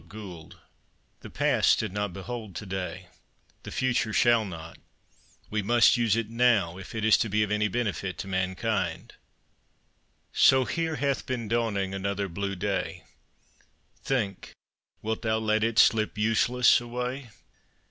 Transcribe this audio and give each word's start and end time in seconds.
_TO 0.09 0.49
DAY 0.49 0.55
The 1.19 1.29
past 1.29 1.77
did 1.77 1.93
not 1.93 2.11
behold 2.11 2.55
to 2.55 2.65
day; 2.65 3.09
the 3.61 3.69
future 3.71 4.11
shall 4.13 4.43
not. 4.43 4.79
We 5.51 5.61
must 5.61 5.95
use 5.95 6.15
it 6.15 6.27
now 6.27 6.79
if 6.79 6.95
it 6.95 7.05
is 7.05 7.17
to 7.17 7.29
be 7.29 7.43
of 7.43 7.51
any 7.51 7.67
benefit 7.67 8.17
to 8.17 8.27
mankind. 8.27 9.13
So 10.33 10.65
here 10.65 10.95
hath 10.95 11.27
been 11.27 11.47
dawning 11.47 11.93
Another 11.93 12.27
blue 12.27 12.55
day; 12.55 13.03
Think, 14.03 14.53
wilt 15.03 15.21
thou 15.21 15.37
let 15.37 15.63
it 15.63 15.77
Slip 15.77 16.17
useless 16.17 16.81
away? 16.81 17.29